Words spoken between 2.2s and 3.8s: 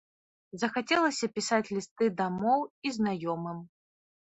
дамоў і знаёмым.